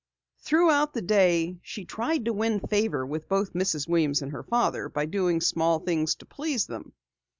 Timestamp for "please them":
6.25-6.91